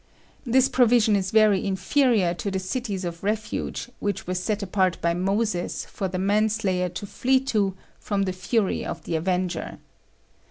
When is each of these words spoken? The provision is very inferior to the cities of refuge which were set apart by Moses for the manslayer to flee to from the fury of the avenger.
The 0.47 0.67
provision 0.71 1.15
is 1.15 1.29
very 1.29 1.63
inferior 1.63 2.33
to 2.33 2.49
the 2.49 2.57
cities 2.57 3.05
of 3.05 3.23
refuge 3.23 3.87
which 3.99 4.25
were 4.25 4.33
set 4.33 4.63
apart 4.63 4.99
by 4.99 5.13
Moses 5.13 5.85
for 5.85 6.07
the 6.07 6.17
manslayer 6.17 6.89
to 6.89 7.05
flee 7.05 7.39
to 7.53 7.75
from 7.99 8.23
the 8.23 8.33
fury 8.33 8.83
of 8.83 9.03
the 9.03 9.15
avenger. 9.15 9.77